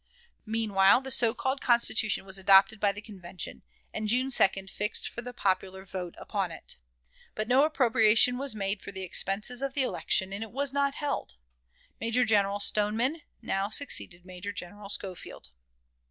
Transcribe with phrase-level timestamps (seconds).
[0.47, 3.61] Meantime the so called Constitution was adopted by the Convention,
[3.93, 6.77] and June 2d fixed for the popular vote upon it.
[7.35, 10.95] But no appropriation was made for the expenses of the election, and it was not
[10.95, 11.35] held.
[11.99, 15.51] Major General Stoneman now succeeded Major General Schofield.